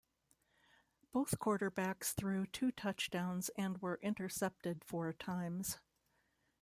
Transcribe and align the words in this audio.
Both 1.11 1.37
quarterbacks 1.37 2.15
threw 2.15 2.47
two 2.47 2.71
touchdowns 2.71 3.49
and 3.49 3.77
were 3.83 3.99
intercepted 4.01 4.83
four 4.83 5.13
times. 5.13 5.77